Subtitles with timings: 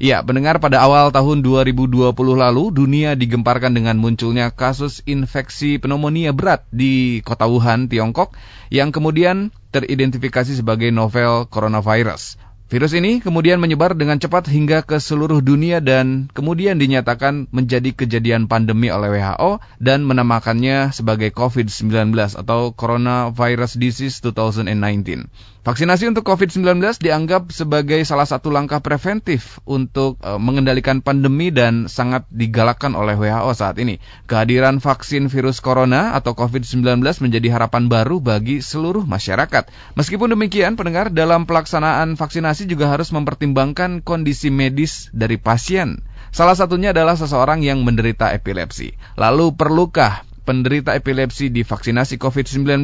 [0.00, 6.64] Ya, pendengar pada awal tahun 2020 lalu, dunia digemparkan dengan munculnya kasus infeksi pneumonia berat
[6.72, 8.32] di kota Wuhan, Tiongkok,
[8.72, 12.40] yang kemudian teridentifikasi sebagai novel coronavirus.
[12.72, 18.48] Virus ini kemudian menyebar dengan cepat hingga ke seluruh dunia dan kemudian dinyatakan menjadi kejadian
[18.48, 25.28] pandemi oleh WHO dan menamakannya sebagai COVID-19 atau Coronavirus Disease 2019.
[25.60, 32.24] Vaksinasi untuk COVID-19 dianggap sebagai salah satu langkah preventif untuk uh, mengendalikan pandemi dan sangat
[32.32, 34.00] digalakkan oleh WHO saat ini.
[34.24, 39.68] Kehadiran vaksin virus corona atau COVID-19 menjadi harapan baru bagi seluruh masyarakat.
[40.00, 46.00] Meskipun demikian, pendengar dalam pelaksanaan vaksinasi juga harus mempertimbangkan kondisi medis dari pasien.
[46.32, 48.96] Salah satunya adalah seseorang yang menderita epilepsi.
[49.20, 52.82] Lalu perlukah penderita epilepsi divaksinasi COVID-19?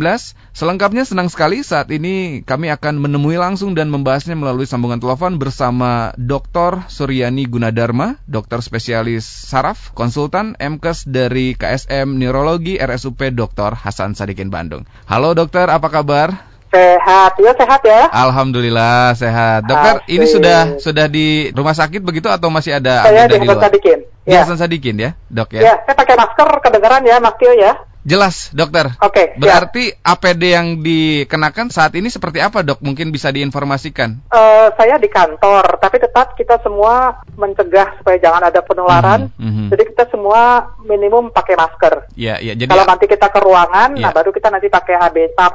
[0.54, 6.14] Selengkapnya senang sekali saat ini kami akan menemui langsung dan membahasnya melalui sambungan telepon bersama
[6.14, 6.86] Dr.
[6.86, 13.74] Suryani Gunadarma, dokter spesialis saraf, konsultan MKes dari KSM Neurologi RSUP Dr.
[13.74, 14.86] Hasan Sadikin Bandung.
[15.10, 16.55] Halo dokter, apa kabar?
[16.76, 18.02] Sehat, ya sehat ya.
[18.12, 19.64] Alhamdulillah sehat.
[19.64, 20.12] Dokter, Asik.
[20.12, 23.98] ini sudah sudah di rumah sakit begitu atau masih ada Saya di Hasan Sadikin.
[24.28, 24.40] Ya.
[24.44, 25.72] Hasan Sadikin ya, dok ya.
[25.72, 27.80] Ya, saya pakai masker kedengaran ya, Mas Tio ya.
[28.06, 28.94] Jelas, dokter.
[29.02, 29.10] Oke.
[29.10, 30.14] Okay, Berarti ya.
[30.14, 32.78] APD yang dikenakan saat ini seperti apa, dok?
[32.78, 34.30] Mungkin bisa diinformasikan.
[34.30, 39.26] Uh, saya di kantor, tapi tetap kita semua mencegah supaya jangan ada penularan.
[39.34, 39.66] Mm -hmm.
[39.74, 42.14] Jadi kita semua minimum pakai masker.
[42.14, 42.54] Iya, iya.
[42.54, 44.06] Jadi kalau nanti kita ke ruangan, ya.
[44.06, 44.94] nah baru kita nanti pakai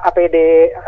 [0.04, 0.36] APD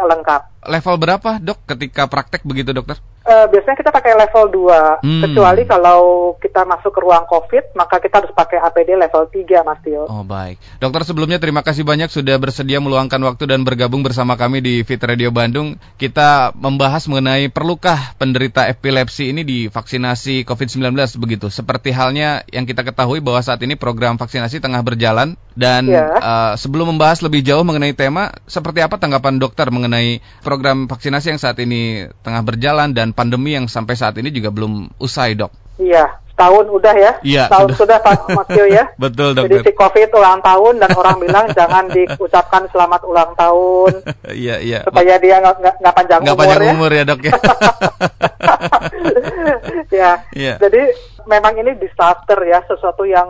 [0.03, 2.99] lengkap level berapa dok ketika praktek begitu dokter?
[3.23, 5.21] Uh, biasanya kita pakai level 2, hmm.
[5.23, 9.79] kecuali kalau kita masuk ke ruang COVID, maka kita harus pakai APD level 3, Mas
[9.79, 10.03] Tio.
[10.11, 10.59] Oh baik.
[10.83, 14.99] Dokter sebelumnya terima kasih banyak sudah bersedia meluangkan waktu dan bergabung bersama kami di Fit
[14.99, 15.79] Radio Bandung.
[15.95, 21.47] Kita membahas mengenai perlukah penderita epilepsi ini divaksinasi COVID-19 begitu.
[21.47, 26.17] Seperti halnya yang kita ketahui bahwa saat ini program vaksinasi tengah berjalan dan ya.
[26.17, 31.41] uh, sebelum membahas lebih jauh mengenai tema, seperti apa tanggapan dokter mengenai program vaksinasi yang
[31.41, 35.53] saat ini tengah berjalan dan pandemi yang sampai saat ini juga belum usai, dok.
[35.81, 37.11] Iya, setahun udah ya.
[37.21, 37.43] Iya.
[37.45, 38.89] Tahun sudah, Pak Matio ya.
[39.03, 39.45] Betul, dok.
[39.45, 43.93] Jadi si COVID ulang tahun dan orang bilang jangan diucapkan selamat ulang tahun.
[44.33, 44.79] Iya, iya.
[44.87, 46.73] Supaya dia nggak panjang gak umur panjang ya.
[46.73, 47.33] umur ya, dok ya.
[49.93, 50.11] ya.
[50.33, 50.57] Yeah.
[50.57, 50.81] Jadi
[51.29, 53.29] memang ini disaster ya, sesuatu yang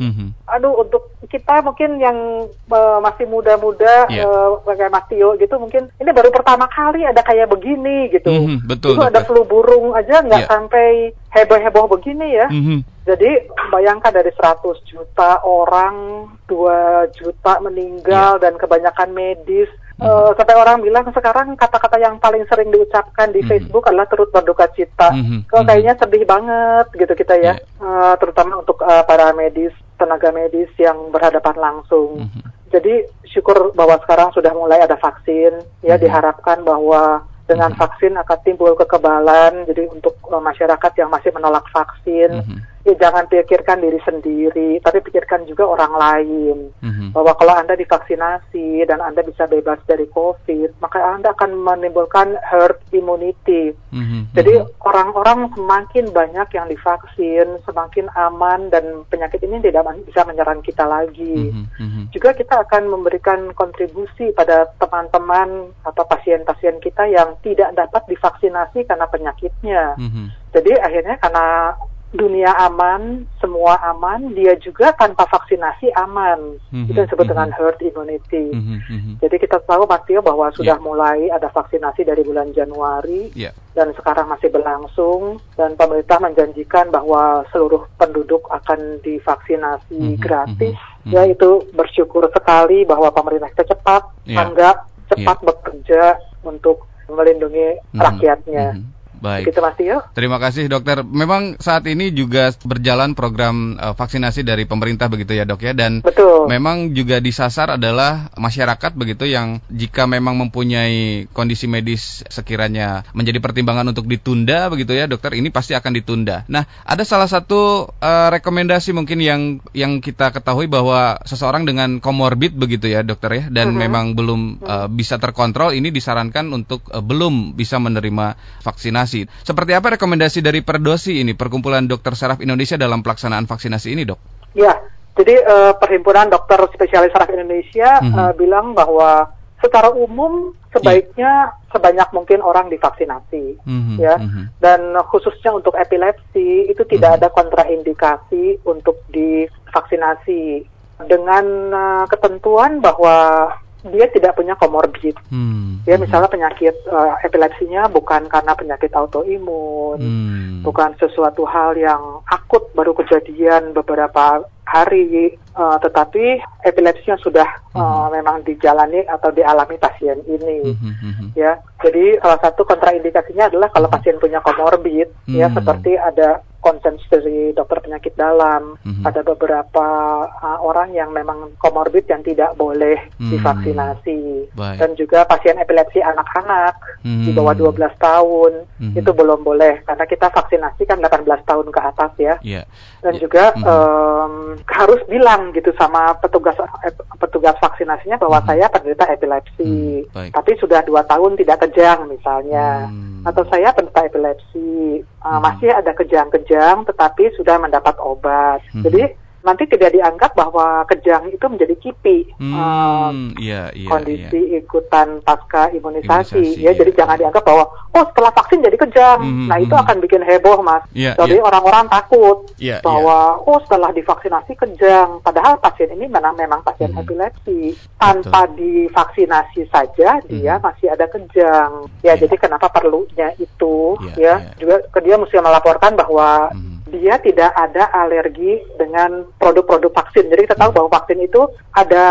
[0.00, 0.28] mm-hmm.
[0.50, 4.26] aduh untuk kita mungkin yang uh, masih muda-muda yeah.
[4.26, 8.32] uh, kayak Mas Tio gitu mungkin ini baru pertama kali ada kayak begini gitu.
[8.32, 8.98] Mm-hmm, betul.
[8.98, 10.50] Itu ada flu burung aja nggak yeah.
[10.50, 12.46] sampai heboh-heboh begini ya.
[12.50, 12.78] Mm-hmm.
[13.06, 13.30] Jadi
[13.72, 18.42] bayangkan dari 100 juta orang 2 juta meninggal yeah.
[18.42, 19.70] dan kebanyakan medis
[20.00, 23.50] Uh, sampai orang bilang sekarang kata-kata yang paling sering diucapkan di mm -hmm.
[23.52, 25.12] Facebook adalah turut berduka cita.
[25.12, 25.40] Mm -hmm.
[25.44, 27.56] Kok kayaknya sedih banget gitu kita ya, yeah.
[27.84, 32.24] uh, terutama untuk uh, para medis, tenaga medis yang berhadapan langsung.
[32.24, 32.42] Mm -hmm.
[32.72, 32.94] Jadi
[33.28, 36.04] syukur bahwa sekarang sudah mulai ada vaksin, ya mm -hmm.
[36.08, 37.82] diharapkan bahwa dengan mm-hmm.
[37.82, 39.66] vaksin akan timbul kekebalan.
[39.66, 42.58] Jadi untuk uh, masyarakat yang masih menolak vaksin, mm -hmm.
[42.80, 46.58] Ya jangan pikirkan diri sendiri, tapi pikirkan juga orang lain.
[46.80, 47.08] Mm -hmm.
[47.12, 52.80] Bahwa kalau anda divaksinasi dan anda bisa bebas dari COVID, maka anda akan menimbulkan herd
[52.96, 53.76] immunity.
[53.92, 54.22] Mm -hmm.
[54.32, 60.88] Jadi orang-orang semakin banyak yang divaksin, semakin aman dan penyakit ini tidak bisa menyerang kita
[60.88, 61.52] lagi.
[61.52, 62.04] Mm -hmm.
[62.16, 69.04] Juga kita akan memberikan kontribusi pada teman-teman atau pasien-pasien kita yang tidak dapat divaksinasi karena
[69.04, 70.00] penyakitnya.
[70.00, 70.26] Mm -hmm.
[70.50, 71.76] Jadi akhirnya karena
[72.10, 76.58] dunia aman, semua aman, dia juga tanpa vaksinasi aman.
[76.74, 76.90] Mm-hmm.
[76.90, 77.38] Itu yang disebut mm-hmm.
[77.38, 78.46] dengan herd immunity.
[78.50, 79.14] Mm-hmm.
[79.22, 80.82] Jadi kita tahu Mas Tio bahwa sudah yeah.
[80.82, 83.54] mulai ada vaksinasi dari bulan Januari yeah.
[83.78, 90.18] dan sekarang masih berlangsung dan pemerintah menjanjikan bahwa seluruh penduduk akan divaksinasi mm-hmm.
[90.18, 90.74] gratis.
[90.74, 91.14] Mm-hmm.
[91.14, 94.42] Ya itu bersyukur sekali bahwa pemerintah kita cepat yeah.
[94.42, 94.76] tanggap,
[95.14, 95.46] cepat yeah.
[95.46, 96.02] bekerja
[96.42, 98.02] untuk melindungi mm-hmm.
[98.02, 98.66] rakyatnya.
[98.74, 98.98] Mm-hmm.
[99.20, 99.52] Baik.
[99.52, 99.98] Begitu Mas Tio.
[100.16, 101.04] Terima kasih dokter.
[101.04, 106.00] Memang saat ini juga berjalan program uh, vaksinasi dari pemerintah begitu ya dok ya dan
[106.00, 106.48] Betul.
[106.48, 113.92] memang juga disasar adalah masyarakat begitu yang jika memang mempunyai kondisi medis sekiranya menjadi pertimbangan
[113.92, 116.48] untuk ditunda begitu ya dokter ini pasti akan ditunda.
[116.48, 122.56] Nah ada salah satu uh, rekomendasi mungkin yang yang kita ketahui bahwa seseorang dengan komorbid
[122.56, 123.82] begitu ya dokter ya dan uh -huh.
[123.84, 129.42] memang belum uh, bisa terkontrol ini disarankan untuk uh, belum bisa menerima vaksinasi vaksinasi.
[129.42, 134.18] Seperti apa rekomendasi dari Perdosi ini, Perkumpulan Dokter Saraf Indonesia dalam pelaksanaan vaksinasi ini, dok?
[134.54, 134.78] Ya,
[135.18, 138.18] jadi uh, Perhimpunan Dokter Spesialis Saraf Indonesia mm -hmm.
[138.18, 144.56] uh, bilang bahwa secara umum sebaiknya sebanyak mungkin orang divaksinasi Mhm, ya mhm.
[144.56, 147.16] dan khususnya untuk epilepsi itu tidak Mhm.
[147.20, 150.64] ada kontraindikasi untuk divaksinasi
[151.04, 151.44] dengan
[151.76, 153.52] uh, ketentuan bahwa
[153.88, 160.60] dia tidak punya komorbid Hmm, ya misalnya penyakit uh, epilepsinya bukan karena penyakit autoimun Hmm.
[160.60, 168.42] bukan sesuatu hal yang akut baru kejadian beberapa hari, uh, tetapi epilepsinya sudah uh, memang
[168.42, 170.74] dijalani atau dialami pasien ini.
[170.76, 171.32] Mhm.
[171.32, 175.56] Ya, jadi salah satu kontraindikasinya adalah kalau pasien punya komorbid, ya Hmm.
[175.56, 176.28] seperti ada
[176.60, 179.00] konsens dari dokter penyakit dalam, Mhm.
[179.02, 179.86] ada beberapa
[180.28, 184.76] uh, orang yang memang komorbid yang tidak boleh divaksinasi, Baik.
[184.76, 187.36] dan juga pasien epilepsi anak-anak di Hmm.
[187.36, 188.92] bawah 12 tahun Mhm.
[188.94, 192.62] itu belum boleh karena kita vaksinasi kan 18 tahun ke atas ya Ya.
[193.00, 193.64] dan Ya, juga mhm.
[193.64, 194.34] em,
[194.68, 196.52] harus bilang gitu sama petugas
[196.84, 198.46] eh, petugas vaksinasinya bahwa Mhm.
[198.46, 199.72] saya penderita epilepsi
[200.04, 200.30] Hmm, baik.
[200.36, 203.24] tapi sudah dua tahun tidak kejang misalnya Hmm.
[203.24, 204.70] atau saya penderita epilepsi
[205.00, 205.40] eh, Mhm.
[205.40, 208.84] masih ada kejang-kejang tetapi sudah mendapat obat Mhm.
[208.84, 209.02] jadi
[209.40, 214.60] nanti tidak dianggap bahwa kejang itu menjadi kipi Hmm, iya, iya, kondisi iya.
[214.60, 216.78] ikutan pasca imunisasi Imunisasi, ya ya.
[216.78, 219.82] jadi jangan dianggap bahwa oh setelah vaksin jadi kejang Mhm, nah itu mhm.
[219.82, 221.44] akan bikin heboh mas Iya, jadi iya.
[221.44, 227.00] orang-orang takut Iya, bahwa oh setelah divaksinasi kejang padahal pasien ini memang memang pasien Mhm.
[227.00, 227.60] epilepsi
[227.96, 230.62] tanpa divaksinasi saja dia Mhm.
[230.62, 231.70] masih ada kejang
[232.00, 232.20] ya Iya.
[232.20, 234.52] jadi kenapa perlunya itu Iya, ya iya.
[234.56, 236.79] juga ke dia mesti melaporkan bahwa Mhm.
[236.90, 240.28] Dia tidak ada alergi dengan produk-produk vaksin.
[240.28, 242.04] Jadi kita tahu bahwa vaksin itu ada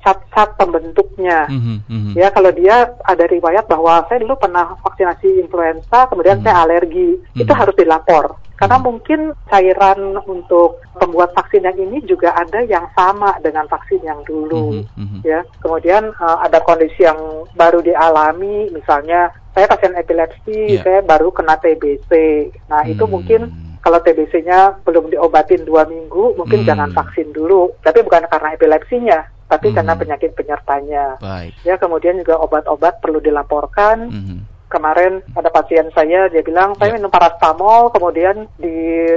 [0.00, 1.48] zat-zat pembentuknya.
[1.48, 2.12] Mhm, mhm.
[2.16, 6.44] Ya, kalau dia ada riwayat bahwa saya dulu pernah vaksinasi influenza, kemudian Hmm.
[6.48, 7.60] saya alergi, itu Hmm.
[7.60, 8.36] harus dilapor.
[8.56, 8.92] Karena Hmm.
[8.92, 14.84] mungkin cairan untuk pembuat vaksin yang ini juga ada yang sama dengan vaksin yang dulu.
[14.84, 15.18] Mhm, mhm.
[15.24, 20.82] Ya, kemudian uh, ada kondisi yang baru dialami, misalnya saya pasien epilepsi, Iya.
[20.84, 22.10] saya baru kena TBC.
[22.68, 23.12] Nah, itu Hmm.
[23.16, 23.40] mungkin
[23.80, 26.68] kalau TBC-nya belum diobatin dua minggu, mungkin Hmm.
[26.68, 27.72] jangan vaksin dulu.
[27.80, 29.18] Tapi bukan karena epilepsinya,
[29.48, 29.76] tapi Hmm.
[29.80, 31.16] karena penyakit penyertanya.
[31.16, 31.56] Baik.
[31.64, 34.12] Ya, kemudian juga obat-obat perlu dilaporkan.
[34.12, 34.38] Mhm.
[34.70, 36.96] Kemarin ada pasien saya, dia bilang saya Ya.
[36.96, 38.70] minum parastamol, kemudian di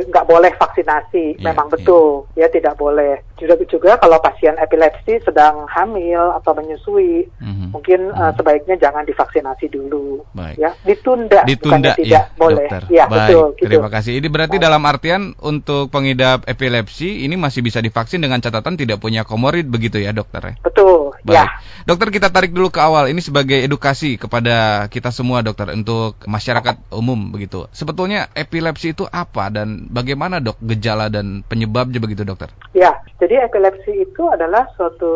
[0.09, 1.37] nggak boleh vaksinasi.
[1.37, 1.73] Ya, Memang ya.
[1.77, 3.21] betul, ya tidak boleh.
[3.37, 7.69] Juga juga kalau pasien epilepsi sedang hamil atau menyusui, Mhm.
[7.69, 8.17] mungkin Mhm.
[8.17, 10.25] uh, sebaiknya jangan divaksinasi dulu.
[10.33, 10.57] Baik.
[10.57, 12.65] Ya, ditunda, Ditunda bukannya tidak ya, boleh.
[12.65, 12.81] dokter.
[12.89, 13.45] Ya, Baik, betul.
[13.61, 13.69] Gitu.
[13.69, 14.13] terima kasih.
[14.17, 19.21] Ini berarti dalam artian untuk pengidap epilepsi ini masih bisa divaksin dengan catatan tidak punya
[19.21, 20.41] komorbid begitu ya, dokter?
[20.41, 20.53] ya?
[20.65, 21.12] Betul.
[21.23, 21.39] Baik.
[21.39, 21.45] Ya.
[21.83, 23.11] Dokter kita tarik dulu ke awal.
[23.11, 27.67] Ini sebagai edukasi kepada kita semua dokter untuk masyarakat umum begitu.
[27.75, 32.51] Sebetulnya epilepsi itu apa dan bagaimana dok gejala dan penyebabnya begitu dokter?
[32.71, 35.11] Ya, jadi epilepsi itu adalah suatu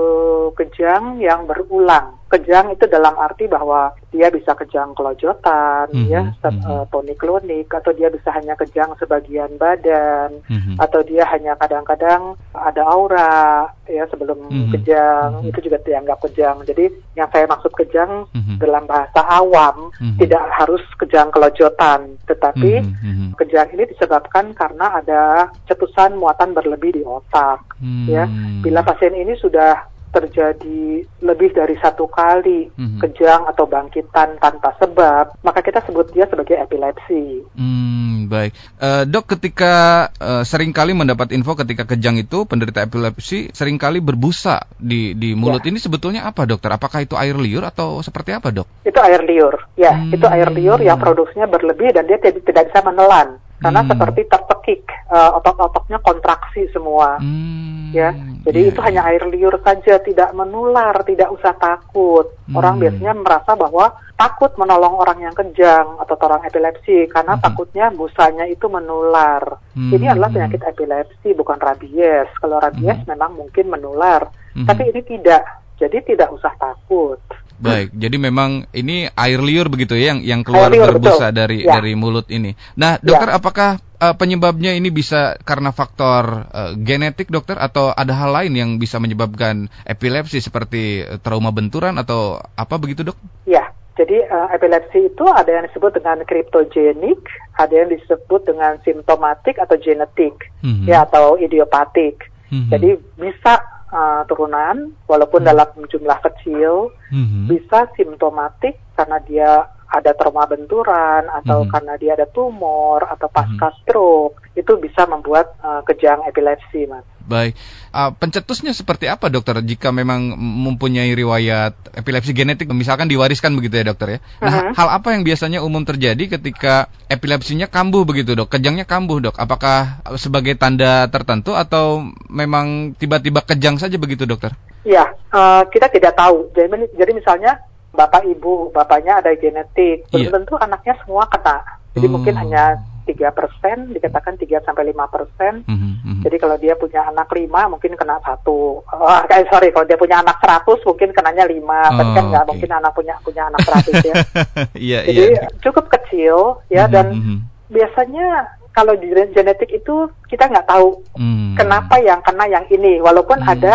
[0.56, 2.17] kejang yang berulang.
[2.28, 6.68] Kejang itu dalam arti bahwa dia bisa kejang kelojotan, Mhm, ya, set- mhm.
[6.68, 10.76] eh, tonik-klonik, atau dia bisa hanya kejang sebagian badan, Mhm.
[10.76, 15.48] atau dia hanya kadang-kadang ada aura, ya sebelum Mhm, kejang, mhm.
[15.48, 16.68] itu juga dianggap kejang.
[16.68, 18.60] Jadi yang saya maksud kejang Mhm.
[18.60, 20.20] dalam bahasa awam Mhm.
[20.20, 23.28] tidak harus kejang kelojotan, tetapi Mhm, mhm.
[23.40, 27.64] kejang ini disebabkan karena ada cetusan muatan berlebih di otak
[28.10, 28.66] ya Hmm.
[28.66, 29.78] bila pasien ini sudah
[30.10, 33.00] terjadi lebih dari satu kali Mhm.
[33.00, 38.52] kejang atau bangkitan tanpa sebab maka kita sebut dia sebagai epilepsi Hmm, baik.
[38.78, 44.00] Eh, dok, ketika eh, sering kali mendapat info ketika kejang itu penderita epilepsi sering kali
[44.00, 45.70] berbusa di di mulut Ya.
[45.70, 46.70] ini sebetulnya apa dokter?
[46.70, 48.68] Apakah itu air liur atau seperti apa dok?
[48.84, 50.14] itu air liur ya Hmm.
[50.14, 53.90] itu air liur yang produksinya berlebih dan dia tidak, tidak bisa menelan karena Hmm.
[53.90, 58.12] seperti terpekik eh, otot-ototnya kontraksi semua Hmm, ya.
[58.48, 62.32] Jadi iya, itu hanya air liur saja, tidak menular, tidak usah takut.
[62.56, 62.88] Orang Hmm.
[62.88, 67.44] biasanya merasa bahwa takut menolong orang yang kejang atau orang epilepsi karena Mhm.
[67.44, 69.60] takutnya busanya itu menular.
[69.76, 69.92] Hmm.
[69.92, 72.32] Ini adalah penyakit epilepsi, bukan rabies.
[72.40, 73.12] Kalau rabies Mhm.
[73.12, 74.64] memang mungkin menular, Mhm.
[74.64, 75.44] tapi ini tidak.
[75.76, 77.20] Jadi tidak usah takut.
[77.58, 81.38] Baik, jadi memang ini air liur begitu ya yang yang keluar liur, berbusa betul.
[81.42, 81.82] dari Ya.
[81.82, 82.54] dari mulut ini.
[82.78, 88.30] Nah, dokter apakah eh, penyebabnya ini bisa karena faktor eh, genetik dokter atau ada hal
[88.30, 93.18] lain yang bisa menyebabkan epilepsi seperti eh, trauma benturan atau apa begitu, Dok?
[93.50, 97.26] Ya, jadi eh, epilepsi itu ada yang disebut dengan kriptogenik,
[97.58, 100.86] ada yang disebut dengan simptomatik atau genetik, Mhm.
[100.86, 102.22] ya atau idiopatik.
[102.54, 102.70] Mhm.
[102.70, 103.60] Jadi bisa
[103.92, 107.48] uh, turunan walaupun dalam jumlah kecil, Mhm.
[107.48, 109.52] bisa simptomatik karena dia
[109.98, 111.70] ada trauma benturan atau Mhm.
[111.74, 113.78] karena dia ada tumor atau pasca Mhm.
[113.82, 117.06] stroke itu bisa membuat uh, kejang epilepsi, Mas.
[117.28, 117.60] Baik,
[117.98, 123.90] Uh, pencetusnya seperti apa dokter jika memang mempunyai riwayat epilepsi genetik misalkan diwariskan begitu ya
[123.90, 124.20] dokter ya.
[124.38, 124.72] Nah, Mhm.
[124.78, 128.54] hal apa yang biasanya umum terjadi ketika epilepsinya kambuh begitu dok?
[128.54, 129.36] Kejangnya kambuh dok?
[129.42, 134.54] Apakah sebagai tanda tertentu atau memang tiba-tiba kejang saja begitu dokter?
[134.86, 136.54] Ya, uh, kita tidak tahu.
[136.54, 137.58] Jadi, jadi misalnya
[137.98, 140.34] bapak ibu bapaknya ada genetik, belum Iya.
[140.38, 141.58] tentu anaknya semua kena.
[141.98, 142.14] Jadi Oh.
[142.14, 142.64] mungkin hanya
[143.04, 145.64] tiga persen, dikatakan 3 sampai lima persen.
[145.64, 146.22] Mhm, mhm.
[146.28, 148.84] Jadi kalau dia punya anak lima mungkin kena satu.
[148.84, 151.88] Oh, eh, sorry kalau dia punya anak 100 mungkin kenanya lima.
[151.88, 152.50] Tapi kan Oh, nggak oke.
[152.52, 154.14] mungkin anak punya punya anak 100 ya.
[154.78, 155.48] Iya Jadi iya.
[155.64, 157.38] cukup kecil ya Mhm, dan mhm.
[157.72, 158.28] biasanya
[158.72, 159.96] kalau di genetik itu
[160.28, 161.56] kita nggak tahu Hmm.
[161.58, 163.50] kenapa yang kena yang ini walaupun Hmm.
[163.50, 163.74] ada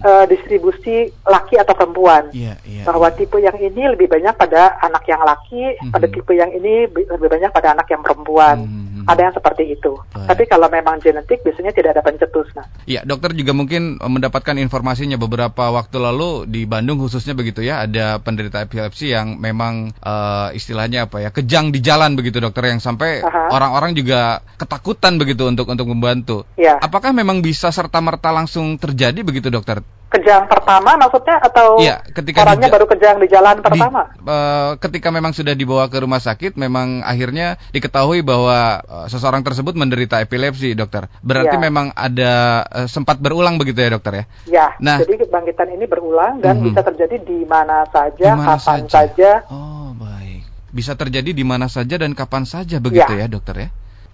[0.00, 2.32] eh, distribusi laki atau perempuan.
[2.32, 2.82] Iya iya.
[2.84, 5.92] Bahwa tipe yang ini lebih banyak pada anak yang laki, Mhm.
[5.92, 8.56] pada tipe yang ini bi- lebih banyak pada anak yang perempuan.
[8.60, 8.88] Mhm.
[9.00, 9.96] Ada yang seperti itu.
[10.12, 10.28] Baik.
[10.28, 12.52] Tapi kalau memang genetik biasanya tidak ada pencetus.
[12.52, 17.60] Nah, Iya, dokter juga mungkin eh, mendapatkan informasinya beberapa waktu lalu di Bandung khususnya begitu
[17.60, 22.66] ya, ada penderita epilepsi yang memang eh, istilahnya apa ya, kejang di jalan begitu dokter
[22.66, 26.44] yang sampai orang-orang juga ketakutan begitu untuk untuk membantu.
[26.54, 26.76] ya.
[26.76, 29.80] Apakah memang bisa serta merta langsung terjadi begitu dokter?
[30.10, 34.10] Kejang pertama maksudnya atau Iya, ketika orangnya baru kejang di jalan Di- pertama?
[34.10, 39.78] eh, ketika memang sudah dibawa ke rumah sakit, memang akhirnya diketahui bahwa eh, seseorang tersebut
[39.78, 41.06] menderita epilepsi, dokter.
[41.22, 41.62] Berarti Ya.
[41.62, 42.32] memang ada
[42.66, 44.24] eh, sempat berulang begitu ya, dokter ya?
[44.50, 44.98] Ya, Nah.
[44.98, 46.74] jadi kebangkitan ini berulang dan Mhm.
[46.74, 48.90] bisa terjadi di mana saja, Di mana kapan saja.
[49.06, 49.30] saja.
[49.46, 50.42] Oh, baik.
[50.74, 53.68] Bisa terjadi di mana saja dan kapan saja begitu ya, dokter ya?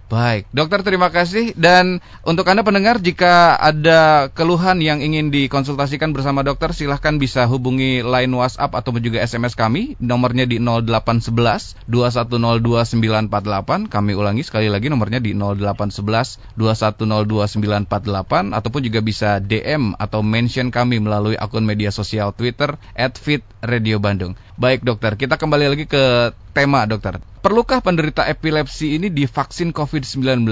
[0.07, 1.51] Baik, dokter terima kasih.
[1.59, 8.07] Dan untuk Anda pendengar jika ada keluhan yang ingin dikonsultasikan bersama dokter silahkan bisa hubungi
[8.07, 9.99] line WhatsApp atau juga SMS kami.
[9.99, 19.43] Nomornya di 0811 2102948 kami ulangi sekali lagi nomornya di 0811 2102948 ataupun juga bisa
[19.43, 24.39] DM atau mention kami melalui akun media sosial Twitter @fitradio_bandung.
[24.57, 27.21] Baik dokter, kita kembali lagi ke tema dokter.
[27.45, 30.49] Perlukah penderita epilepsi ini divaksin COVID-19?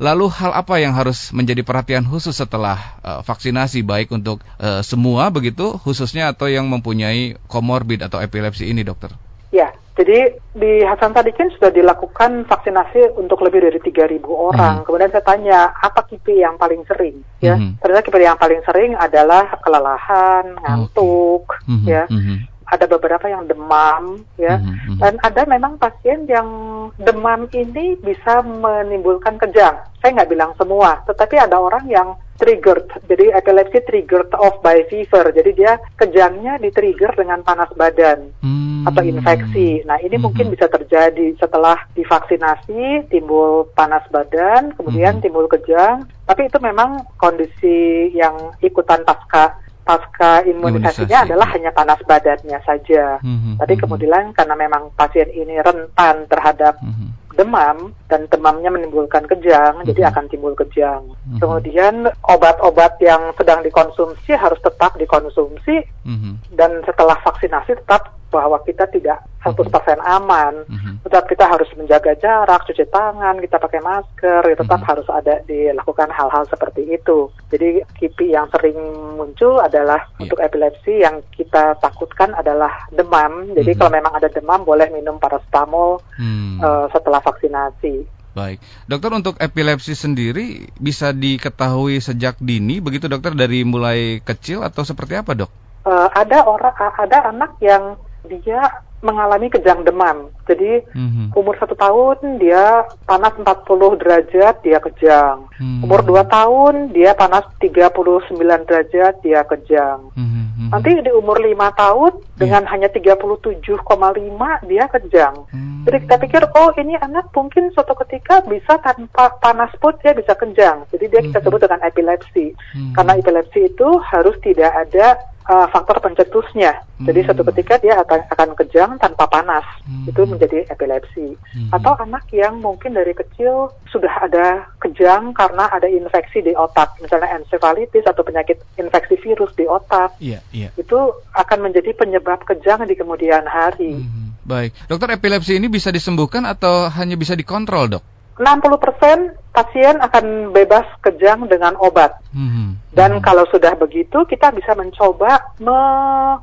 [0.00, 5.28] Lalu hal apa yang harus menjadi perhatian khusus setelah eh, vaksinasi baik untuk eh, semua
[5.28, 9.12] begitu khususnya atau yang mempunyai komorbid atau epilepsi ini dokter?
[9.52, 9.68] Ya,
[10.00, 14.80] jadi di Hasan Sadikin sudah dilakukan vaksinasi untuk lebih dari 3.000 orang.
[14.80, 14.84] Mhm.
[14.88, 17.20] Kemudian saya tanya, apa KIPI yang paling sering?
[17.44, 17.84] Ya, Mhm.
[17.84, 22.08] ternyata KIPI yang paling sering adalah kelelahan, ngantuk, Mhm, ya.
[22.08, 24.56] mhm, Ada beberapa yang demam, ya.
[24.56, 24.98] mhm, mhm.
[24.98, 26.48] Dan ada memang pasien yang
[26.96, 29.76] demam ini bisa menimbulkan kejang.
[30.00, 32.88] Saya nggak bilang semua, tetapi ada orang yang triggered.
[33.06, 35.30] Jadi epilepsi triggered off by fever.
[35.30, 38.82] Jadi dia kejangnya di-trigger dengan panas badan Hmm.
[38.82, 39.84] atau infeksi.
[39.86, 40.24] Nah, ini Mhm.
[40.24, 45.22] mungkin bisa terjadi setelah divaksinasi, timbul panas badan, kemudian Mhm.
[45.22, 46.08] timbul kejang.
[46.26, 51.26] Tapi itu memang kondisi yang ikutan pasca pasca imunisasinya Imunisasi.
[51.30, 53.18] adalah hanya panas badannya saja.
[53.20, 57.10] Mhm, Tapi mhm, kemudian karena memang pasien ini rentan terhadap mhm.
[57.32, 60.10] demam dan demamnya menimbulkan kejang, jadi Mhm.
[60.12, 61.02] akan timbul kejang.
[61.26, 61.38] Mhm.
[61.40, 68.88] Kemudian obat-obat yang sedang dikonsumsi harus tetap dikonsumsi Mhm, dan setelah vaksinasi tetap bahwa kita
[68.88, 70.64] tidak 100% aman.
[70.64, 71.04] mhm.
[71.04, 74.88] Tetap kita harus menjaga jarak, cuci tangan, kita pakai masker, ya tetap Mhm.
[74.88, 77.28] harus ada dilakukan hal-hal seperti itu.
[77.52, 78.78] Jadi KIPI yang sering
[79.18, 80.24] muncul adalah Iya.
[80.24, 83.52] untuk epilepsi yang kita takutkan adalah demam.
[83.52, 83.78] Jadi Mhm.
[83.78, 86.56] kalau memang ada demam boleh minum paracetamol Hmm.
[86.62, 88.08] eh, setelah vaksinasi.
[88.32, 94.88] Baik, dokter untuk epilepsi sendiri bisa diketahui sejak dini begitu dokter dari mulai kecil atau
[94.88, 95.52] seperti apa dok?
[95.84, 98.60] Eh, ada orang ada anak yang dia
[99.02, 100.30] mengalami kejang demam.
[100.46, 101.34] Jadi Mhm.
[101.34, 105.42] umur satu tahun dia panas 40 derajat dia kejang.
[105.58, 105.82] Hmm.
[105.82, 110.06] Umur 2 tahun dia panas 39 derajat dia kejang.
[110.14, 110.68] Mhm, mhm.
[110.70, 115.34] Nanti di umur 5 tahun dengan hanya 37,5 dia kejang.
[115.50, 115.82] Hmm.
[115.82, 120.38] Jadi kita pikir oh ini anak mungkin suatu ketika bisa tanpa panas pun dia bisa
[120.38, 120.86] kejang.
[120.94, 121.46] Jadi dia kita Mhm.
[121.50, 122.54] sebut dengan epilepsi.
[122.70, 122.94] Hmm.
[122.94, 126.84] Karena epilepsi itu harus tidak ada uh, faktor pencetusnya.
[127.02, 127.26] Jadi Hmm.
[127.30, 129.66] suatu ketika dia akan akan kejang tanpa panas.
[129.82, 130.06] Hmm.
[130.06, 131.34] Itu menjadi epilepsi.
[131.34, 131.70] Mhm.
[131.74, 137.34] Atau anak yang mungkin dari kecil sudah ada kejang karena ada infeksi di otak, misalnya
[137.34, 140.14] encephalitis atau penyakit infeksi virus di otak.
[140.22, 140.70] Iya, iya.
[140.78, 143.98] Itu akan menjadi penyebab kejang di kemudian hari.
[143.98, 144.46] Mhm.
[144.46, 148.04] Baik, dokter epilepsi ini bisa disembuhkan atau hanya bisa dikontrol dok?
[148.42, 152.18] 60% pasien akan bebas kejang dengan obat.
[152.34, 152.92] Mhm.
[152.92, 155.40] Dan kalau sudah begitu, kita bisa mencoba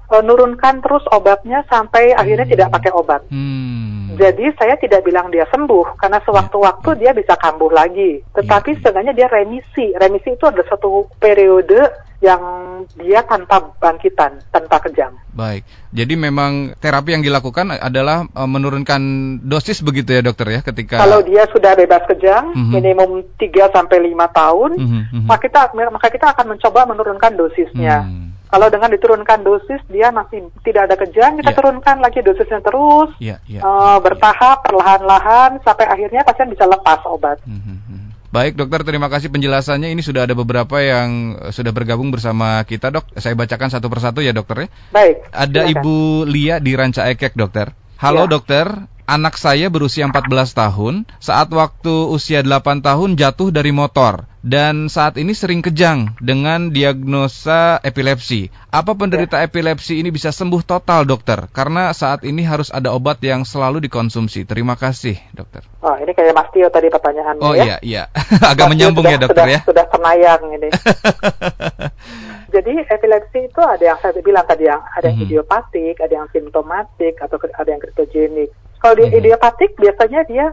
[0.09, 2.53] menurunkan terus obatnya sampai akhirnya Hmm.
[2.57, 3.21] tidak pakai obat.
[3.29, 4.17] Hmm.
[4.17, 8.19] Jadi saya tidak bilang dia sembuh karena sewaktu-waktu dia bisa kambuh lagi.
[8.33, 8.77] Tetapi Ya.
[8.81, 9.93] setidaknya dia remisi.
[9.95, 11.79] Remisi itu ada satu periode
[12.19, 12.41] yang
[12.99, 15.15] dia tanpa bangkitan, tanpa kejang.
[15.31, 15.63] Baik.
[15.95, 19.01] Jadi memang terapi yang dilakukan adalah eh, menurunkan
[19.41, 22.71] dosis begitu ya dokter ya ketika Kalau dia sudah bebas kejang, Mhm.
[22.75, 23.09] minimum
[23.39, 25.27] 3 sampai 5 tahun, Mhm, mhm.
[25.31, 28.03] maka kita maka kita akan mencoba menurunkan dosisnya.
[28.03, 28.27] Hmm.
[28.49, 31.57] Kalau dengan diturunkan dosis dia masih tidak ada kejang, kita Ya.
[31.57, 33.13] turunkan lagi dosisnya terus.
[33.21, 33.61] Ya, ya.
[33.61, 37.37] eh, bertahap perlahan-lahan sampai akhirnya pasien bisa lepas obat.
[37.45, 38.08] Mhm, mhm.
[38.29, 39.89] Baik dokter, terima kasih penjelasannya.
[39.89, 43.09] Ini sudah ada beberapa yang eh, sudah bergabung bersama kita dok.
[43.17, 44.67] Saya bacakan satu persatu ya dokter ya.
[44.93, 45.15] Baik.
[45.33, 45.73] Ada silakan.
[45.73, 45.97] Ibu
[46.29, 47.73] Lia di Ranca Ekek dokter.
[47.97, 48.31] Halo Ya.
[48.31, 48.65] dokter,
[49.09, 51.09] anak saya berusia 14 tahun.
[51.17, 57.81] Saat waktu usia 8 tahun jatuh dari motor dan saat ini sering kejang dengan diagnosa
[57.83, 58.47] epilepsi.
[58.71, 61.49] Apa penderita epilepsi ini bisa sembuh total dokter?
[61.51, 64.47] Karena saat ini harus ada obat yang selalu dikonsumsi.
[64.47, 65.65] Terima kasih dokter.
[65.83, 67.65] Oh, ini kayak Mas Tio tadi pertanyaannya Oh ya.
[67.65, 68.03] iya iya,
[68.51, 69.59] agak Mas menyambung sudah, ya dokter sudah, ya.
[69.67, 70.69] Sudah penayang ini.
[72.55, 75.25] Jadi epilepsi itu ada yang saya bilang tadi yang ada yang Mhm.
[75.29, 78.49] idiopatik, ada yang simptomatik, atau ada yang kriptogenik.
[78.79, 79.17] Kalau di Mhm.
[79.19, 80.45] idiopatik biasanya dia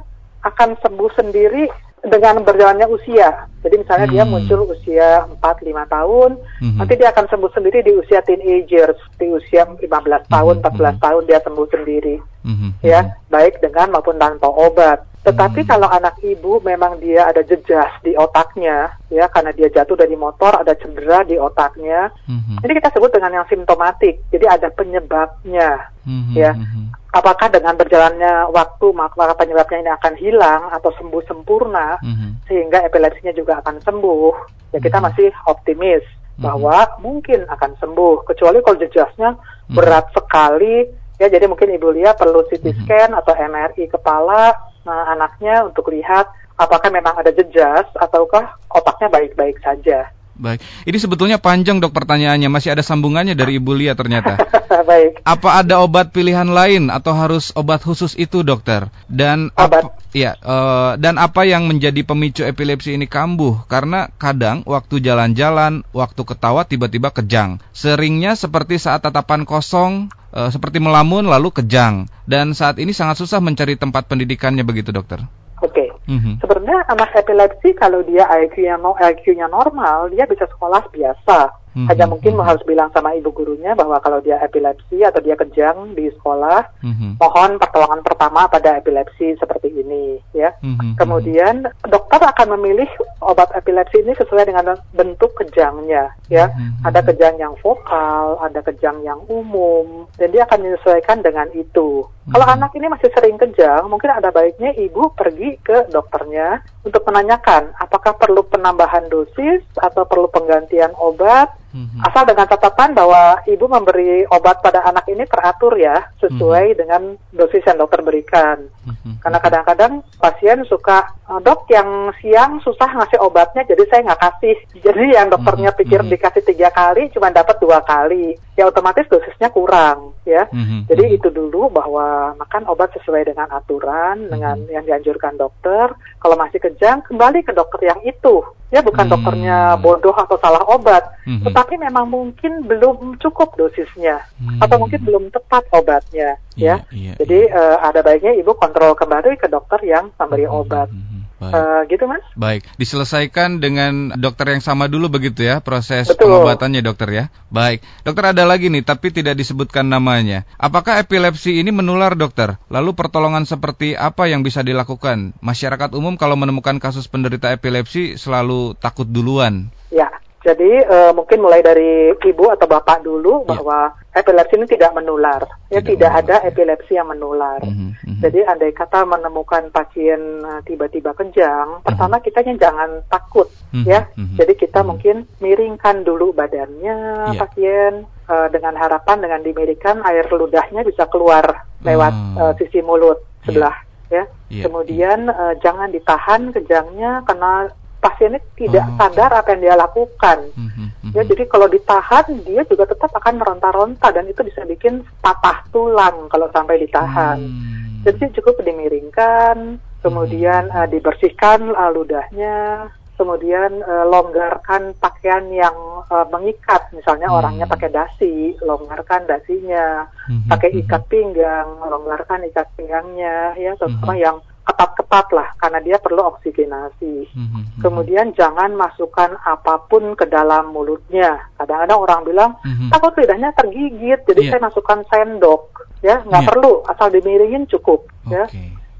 [0.42, 1.70] akan sembuh sendiri
[2.06, 3.46] dengan berjalannya usia.
[3.66, 4.30] Jadi misalnya dia Hmm.
[4.38, 6.78] muncul usia 4-5 tahun, Mhm.
[6.78, 11.02] nanti dia akan sembuh sendiri di usia teenagers, di usia 15 tahun, Mhm, 14 mhm.
[11.02, 12.14] tahun dia sembuh sendiri
[12.46, 13.10] Mhm, ya mhm.
[13.26, 15.02] baik dengan maupun tanpa obat.
[15.26, 15.70] Tetapi Hmm.
[15.74, 20.54] kalau anak ibu memang dia ada jejas di otaknya, ya karena dia jatuh dari motor
[20.54, 22.62] ada cedera di otaknya, Mhm.
[22.62, 24.22] ini kita sebut dengan yang simptomatik.
[24.30, 25.90] Jadi ada penyebabnya.
[26.06, 26.54] Mhm, ya.
[26.54, 26.94] mhm.
[27.10, 32.46] Apakah dengan berjalannya waktu maka penyebabnya ini akan hilang atau sembuh sempurna Mhm.
[32.46, 34.32] sehingga epilepsinya juga akan sembuh?
[34.70, 35.04] Ya kita Mhm.
[35.10, 36.04] masih optimis
[36.38, 36.44] Mhm.
[36.44, 39.74] bahwa mungkin akan sembuh kecuali kalau jejasnya Mhm.
[39.74, 40.86] berat sekali
[41.16, 42.78] ya jadi mungkin ibu Lia perlu CT Mhm.
[42.84, 49.60] scan atau MRI kepala nah, anaknya untuk lihat apakah memang ada jejas ataukah otaknya baik-baik
[49.60, 50.08] saja.
[50.36, 54.36] Baik, ini sebetulnya panjang dok pertanyaannya, masih ada sambungannya dari Ibu Lia ternyata.
[54.92, 55.24] baik.
[55.24, 58.92] Apa ada obat pilihan lain atau harus obat khusus itu dokter?
[59.08, 59.88] Dan Obat.
[59.88, 63.64] apa, ya, eh, dan apa yang menjadi pemicu epilepsi ini kambuh?
[63.64, 67.56] Karena kadang waktu jalan-jalan, waktu ketawa tiba-tiba kejang.
[67.72, 72.04] Seringnya seperti saat tatapan kosong, eh, seperti melamun lalu kejang.
[72.28, 75.24] Dan saat ini sangat susah mencari tempat pendidikannya begitu dokter.
[75.64, 75.88] Oke.
[76.04, 76.44] Mhm.
[76.44, 81.65] Sebenarnya anak epilepsi kalau dia IQ-nya no, IQ-nya normal, dia bisa sekolah biasa.
[81.76, 81.92] Mhm.
[81.92, 86.08] Hanya mungkin harus bilang sama ibu gurunya bahwa kalau dia epilepsi atau dia kejang di
[86.08, 87.20] sekolah, Mhm.
[87.20, 90.56] mohon pertolongan pertama pada epilepsi seperti ini, ya.
[90.64, 90.96] Mhm.
[90.96, 92.88] Kemudian dokter akan memilih
[93.20, 96.48] obat epilepsi ini sesuai dengan bentuk kejangnya, ya.
[96.48, 96.88] Mhm.
[96.88, 102.08] Ada kejang yang vokal, ada kejang yang umum, dan dia akan menyesuaikan dengan itu.
[102.26, 102.54] Kalau Mhm.
[102.58, 108.16] anak ini masih sering kejang, mungkin ada baiknya ibu pergi ke dokternya untuk menanyakan apakah
[108.16, 111.52] perlu penambahan dosis atau perlu penggantian obat.
[111.76, 112.00] Mhm.
[112.00, 117.60] Asal dengan catatan bahwa ibu memberi obat pada anak ini teratur ya, sesuai dengan dosis
[117.68, 118.64] yang dokter berikan.
[118.88, 119.20] Mhm.
[119.20, 124.56] Karena kadang-kadang pasien suka, "Eh, dok yang siang susah ngasih obatnya, jadi saya nggak kasih.
[124.86, 126.10] Jadi yang dokternya Mhm, pikir mhm.
[126.14, 128.38] dikasih tiga kali, cuma dapat dua kali.
[128.56, 130.46] Ya otomatis dosisnya kurang, ya.
[130.48, 130.86] Mhm.
[130.88, 134.70] Jadi itu dulu bahwa makan obat sesuai dengan aturan, dengan Mhm.
[134.72, 135.90] yang dianjurkan dokter.
[136.22, 138.40] Kalau masih kejang, kembali ke dokter yang itu.
[138.70, 139.12] Ya bukan Hmm.
[139.14, 141.46] dokternya bodoh atau salah obat, Mhm.
[141.46, 144.62] tetapi memang mungkin belum cukup dosisnya Hmm.
[144.62, 146.38] atau mungkin belum tepat obatnya.
[146.54, 146.94] Iya, ya.
[146.94, 150.88] iya, Jadi eh, ada baiknya ibu kontrol kembali ke dokter yang memberi Mhm, obat.
[150.88, 151.52] mhm, Baik.
[151.52, 152.24] Eh, gitu mas?
[152.32, 156.32] Baik, diselesaikan dengan dokter yang sama dulu begitu ya proses Betul.
[156.32, 157.24] pengobatannya dokter ya.
[157.52, 160.48] Baik, dokter ada lagi nih tapi tidak disebutkan namanya.
[160.56, 162.56] Apakah epilepsi ini menular dokter?
[162.72, 165.36] Lalu pertolongan seperti apa yang bisa dilakukan?
[165.44, 169.68] Masyarakat umum kalau menemukan kasus penderita epilepsi selalu takut duluan.
[169.92, 170.08] Ya.
[170.46, 173.50] Jadi eh, mungkin mulai dari ibu atau bapak dulu Ya.
[173.52, 173.78] bahwa
[174.14, 175.42] epilepsi ini tidak menular.
[175.66, 176.46] Ya Tidak tidak, menular, ada ya.
[176.46, 177.58] epilepsi yang menular.
[177.60, 178.20] Mhm, mhm.
[178.22, 184.06] Jadi andai kata menemukan pasien eh, tiba-tiba kejang, pertama kita jangan takut Mhm, ya.
[184.14, 184.86] mhm, Jadi kita mhm.
[184.86, 186.96] mungkin miringkan dulu badannya
[187.34, 187.36] Iya.
[187.36, 192.38] pasien eh, dengan harapan dengan dimiringkan air ludahnya bisa keluar lewat Hmm.
[192.38, 193.42] eh, sisi mulut Iya.
[193.44, 194.24] sebelah ya.
[194.46, 198.96] Iya, Kemudian eh, jangan ditahan kejangnya karena pasien ini tidak Oh.
[198.98, 200.38] sadar apa yang dia lakukan.
[200.54, 201.12] Mhm, mhm.
[201.12, 206.28] Ya, jadi kalau ditahan dia juga tetap akan meronta-ronta dan itu bisa bikin patah tulang
[206.28, 207.40] kalau sampai ditahan.
[207.40, 208.04] Hmm.
[208.06, 215.74] Jadi cukup dimiringkan, kemudian uh, dibersihkan uh, ludahnya, kemudian uh, longgarkan pakaian yang
[216.06, 217.38] uh, mengikat, misalnya Hmm.
[217.42, 220.78] orangnya pakai dasi, longgarkan dasinya, Mhm, pakai mhm.
[220.84, 224.22] ikat pinggang, longgarkan ikat pinggangnya, ya terutama Mhm.
[224.22, 227.30] yang ketat-ketat lah, karena dia perlu oksigenasi.
[227.30, 227.80] Mhm, mhm.
[227.80, 231.38] Kemudian jangan masukkan apa pun ke dalam mulutnya.
[231.54, 232.90] Kadang-kadang orang bilang, Mhm.
[232.90, 234.50] takut lidahnya tergigit, jadi Iya.
[234.50, 235.86] saya masukkan sendok.
[236.02, 236.50] Ya, nggak Iya.
[236.50, 238.10] perlu, asal dimiringin cukup.
[238.26, 238.44] Ya.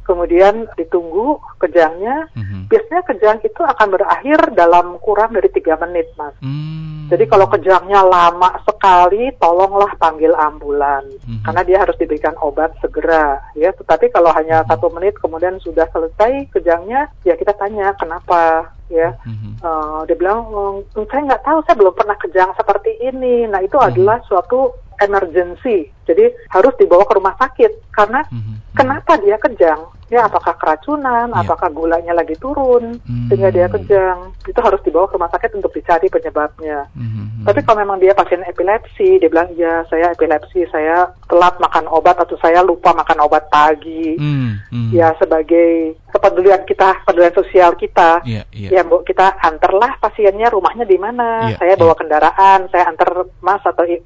[0.06, 2.30] Kemudian ditunggu kejangnya.
[2.38, 2.70] Mhm.
[2.70, 6.32] Biasanya kejang itu akan berakhir dalam kurang dari tiga menit, mas.
[6.38, 7.10] Hmm.
[7.10, 11.42] Jadi kalau kejangnya lama sekali, tolonglah panggil ambulan, Mhm.
[11.46, 13.70] karena dia harus diberikan obat segera, ya.
[13.70, 14.68] Tetapi kalau hanya Mhm.
[14.70, 19.14] satu menit kemudian sudah selesai kejangnya, ya kita tanya kenapa, ya.
[19.22, 19.62] Mhm.
[19.62, 23.46] Eh, dia bilang, "Hmm, saya nggak tahu, saya belum pernah kejang seperti ini.
[23.46, 23.86] Nah itu Mhm.
[23.86, 28.54] adalah suatu emergency, jadi harus dibawa ke rumah sakit karena Mhm.
[28.72, 29.80] kenapa dia kejang?
[30.06, 31.42] Ya apakah keracunan, Iya.
[31.42, 33.26] apakah gulanya lagi turun Hmm.
[33.26, 34.30] sehingga dia kejang?
[34.46, 36.86] Itu harus dibawa ke rumah sakit untuk dicari penyebabnya.
[36.94, 37.25] Mhm.
[37.46, 42.18] Tapi kalau memang dia pasien epilepsi, dia bilang ya saya epilepsi, saya telat makan obat
[42.18, 44.18] atau saya lupa makan obat pagi.
[44.18, 44.90] Hmm, hmm.
[44.90, 48.68] Ya sebagai kepedulian kita, kepedulian sosial kita, Iya, iya.
[48.70, 51.54] ya bu kita antarlah pasiennya rumahnya di mana.
[51.54, 54.00] Iya, saya bawa kendaraan, saya antar mas atau eh,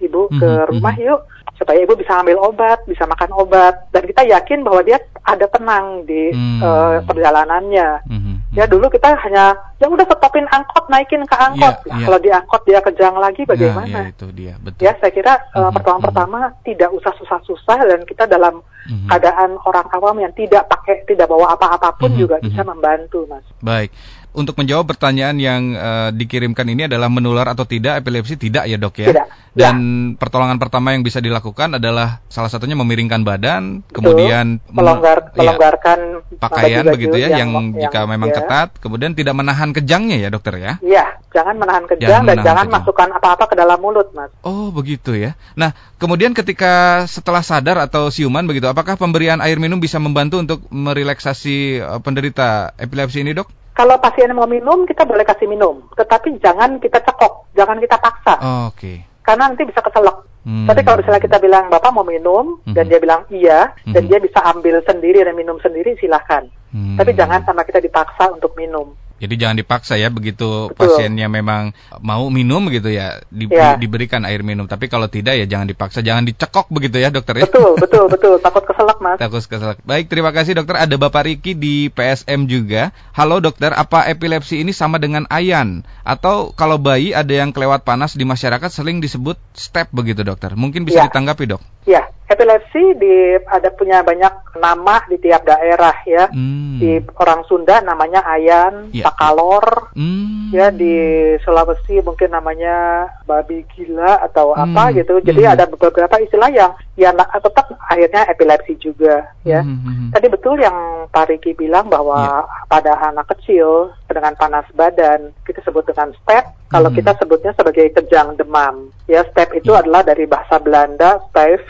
[0.00, 1.06] ibu ke Mhm, rumah mhm.
[1.10, 1.20] yuk
[1.56, 6.04] supaya ibu bisa ambil obat, bisa makan obat dan kita yakin bahwa dia ada tenang
[6.04, 6.60] di Hmm.
[6.62, 7.88] eh, perjalanannya.
[8.06, 8.25] Mhm,
[8.56, 11.76] Ya dulu kita hanya ya udah stopin angkot, naikin ke angkot.
[11.84, 12.06] Iya, Nah, iya.
[12.08, 13.98] Kalau di angkot dia kejang lagi Nah, bagaimana?
[14.00, 14.80] ya itu dia, betul.
[14.80, 19.06] Ya, saya kira eh, Mhm, pertolongan-pertama tidak usah susah-susah dan kita dalam Mhm.
[19.06, 22.44] keadaan orang awam yang tidak pakai, tidak bawa apa-apapun Mhm, juga mhm.
[22.48, 23.44] bisa membantu, Mas.
[23.58, 23.90] Baik.
[24.36, 29.00] Untuk menjawab pertanyaan yang eh, dikirimkan ini adalah menular atau tidak epilepsi tidak ya dok
[29.00, 29.08] ya.
[29.08, 29.26] Tidak.
[29.56, 29.76] Dan
[30.20, 34.12] pertolongan pertama yang bisa dilakukan adalah salah satunya memiringkan badan, Betul.
[34.12, 35.98] kemudian me- melonggar, ya, melonggarkan
[36.36, 38.44] pakaian begitu ya, yang, jika memang ya.
[38.44, 40.76] ketat, kemudian tidak menahan kejangnya ya dokter ya.
[40.84, 42.76] Iya, jangan menahan kejang Jangan dan menahan jangan kejang.
[42.84, 44.28] masukkan apa-apa ke dalam mulut, Mas.
[44.44, 45.32] Oh begitu ya.
[45.56, 50.68] Nah kemudian ketika setelah sadar atau siuman begitu, apakah pemberian air minum bisa membantu untuk
[50.68, 53.48] merelaksasi eh, penderita epilepsi ini dok?
[53.76, 58.40] Kalau pasien mau minum, kita boleh kasih minum, tetapi jangan kita cekok, jangan kita paksa,
[58.40, 59.04] Oh, Oke.
[59.20, 60.24] karena nanti bisa keselak.
[60.48, 60.64] Hmm.
[60.64, 62.90] Tapi kalau misalnya kita bilang bapak mau minum dan Mhm.
[62.90, 64.08] dia bilang iya dan Mhm.
[64.08, 66.46] dia bisa ambil sendiri dan minum sendiri silahkan.
[66.70, 66.96] Hmm.
[66.96, 68.94] Tapi jangan sama kita dipaksa untuk minum.
[69.16, 70.76] Jadi jangan dipaksa ya begitu Betul.
[70.76, 71.72] pasiennya memang
[72.04, 73.80] mau minum gitu ya di- Ya.
[73.80, 74.68] diberikan air minum.
[74.68, 77.48] Tapi kalau tidak ya jangan dipaksa, jangan dicekok begitu ya dokter ya.
[77.48, 78.34] Betul, betul, betul.
[78.44, 79.16] Takut keselak mas.
[79.16, 79.80] Takut keselak.
[79.82, 80.76] Baik, terima kasih dokter.
[80.76, 82.92] Ada Bapak Riki di PSM juga.
[83.16, 85.80] Halo dokter, apa epilepsi ini sama dengan ayan?
[86.04, 90.52] Atau kalau bayi ada yang kelewat panas di masyarakat sering disebut step begitu dokter?
[90.52, 91.04] Mungkin bisa Ya.
[91.08, 91.62] ditanggapi dok.
[91.88, 93.14] Ya, epilepsi di
[93.46, 96.26] ada punya banyak nama di tiap daerah ya.
[96.30, 96.76] Hmm.
[96.76, 99.06] Di orang Sunda namanya ayan, Ya.
[99.08, 99.94] pakalor.
[99.94, 100.50] Hmm.
[100.50, 100.94] Ya di
[101.42, 105.18] Sulawesi mungkin namanya babi gila atau apa Hmm, gitu.
[105.22, 105.52] Jadi hmm.
[105.54, 109.62] ada beberapa istilah yang ya tetap akhirnya epilepsi juga ya.
[109.62, 110.10] Hmm, hmm, hmm.
[110.14, 110.76] Tadi betul yang
[111.10, 112.66] Pak Riki bilang bahwa Iya.
[112.66, 116.46] pada anak kecil dengan panas badan kita sebut dengan step.
[116.66, 116.98] Kalau Hmm.
[116.98, 118.90] kita sebutnya sebagai kejang demam.
[119.06, 119.82] Ya step itu Iya.
[119.86, 121.62] adalah dari bahasa Belanda step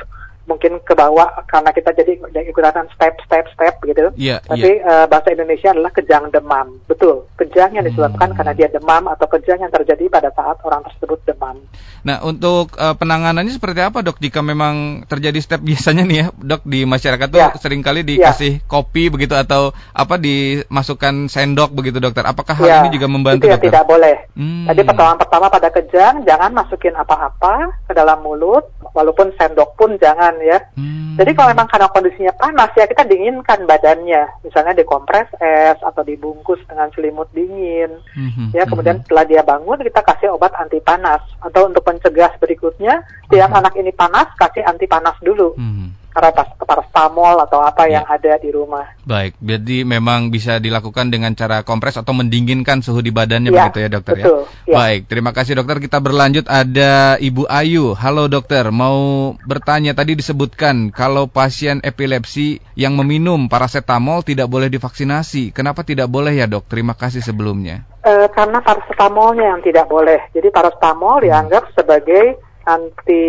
[0.47, 4.15] mungkin ke bawah karena kita jadi ikutan step step step gitu.
[4.15, 6.79] Iya, Tapi eh, bahasa Indonesia adalah kejang demam.
[6.87, 7.27] Betul.
[7.35, 8.39] Kejang yang disebabkan Hmm.
[8.39, 11.59] karena dia demam atau kejang yang terjadi pada saat orang tersebut demam.
[12.03, 14.19] Nah, untuk eh, penanganannya seperti apa, Dok?
[14.19, 17.51] Jika memang terjadi step biasanya nih ya, Dok, di masyarakat tuh Ya.
[17.59, 18.31] sering kali Ya.
[18.31, 22.23] dikasih kopi begitu atau apa dimasukkan sendok begitu, Dokter.
[22.23, 23.69] Apakah hal Ya, ini juga membantu, itu yang Dokter?
[23.75, 24.17] tidak boleh.
[24.39, 24.67] Hmm.
[24.67, 27.55] Jadi pertolongan pertama pada kejang, jangan masukin apa-apa
[27.85, 30.59] ke dalam mulut, walaupun sendok pun jangan ya.
[30.75, 31.17] Hmm.
[31.17, 36.61] Jadi kalau memang karena kondisinya panas ya kita dinginkan badannya, misalnya dikompres es atau dibungkus
[36.69, 37.89] dengan selimut dingin.
[38.13, 43.01] Mhm, Ya kemudian setelah dia bangun kita kasih obat anti panas atau untuk pencegah berikutnya
[43.25, 43.59] setiap Mhm.
[43.65, 45.57] anak ini panas kasih anti panas dulu.
[45.57, 46.06] mhm.
[46.17, 48.01] Parastamol atau apa Ya.
[48.01, 48.97] yang ada di rumah.
[49.05, 53.79] Baik, jadi memang bisa dilakukan dengan cara kompres atau mendinginkan suhu di badannya Ya, begitu
[53.85, 54.73] ya, Dokter betul, ya.
[54.73, 54.77] ya.
[54.81, 55.79] Baik, terima kasih Dokter.
[55.79, 57.93] Kita berlanjut ada Ibu Ayu.
[57.95, 58.97] Halo Dokter, mau
[59.45, 65.53] bertanya tadi disebutkan kalau pasien epilepsi yang meminum paracetamol tidak boleh divaksinasi.
[65.55, 66.67] Kenapa tidak boleh ya, Dok?
[66.67, 67.85] Terima kasih sebelumnya.
[68.03, 70.19] Eh, karena paracetamolnya yang tidak boleh.
[70.35, 73.27] Jadi paracetamol dianggap sebagai anti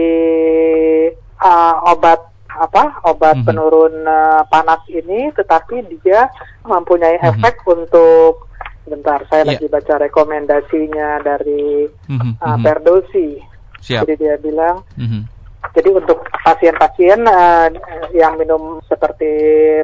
[1.38, 3.46] eh, obat apa obat Mhm.
[3.46, 6.28] penurun eh, panas ini, tetapi dia
[6.64, 7.28] mempunyai Mhm.
[7.32, 8.50] efek untuk
[8.84, 9.50] bentar saya Iya.
[9.54, 12.64] lagi baca rekomendasinya dari Mhm, uh, mhm.
[12.64, 13.30] Perdosi.
[13.78, 14.04] Siap.
[14.04, 15.22] Jadi dia bilang Mhm.
[15.70, 17.68] jadi untuk pasien-pasien eh,
[18.14, 19.28] yang minum seperti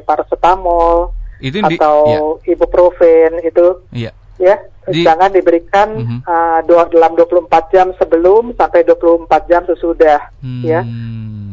[0.02, 1.96] paracetamol Itu di- atau
[2.42, 4.10] ibuprofen itu Iya.
[4.36, 6.18] ya Di- jangan diberikan Mhm.
[6.24, 10.20] uh, dua- dalam 24 jam sebelum sampai 24 jam sesudah
[10.60, 10.80] ya.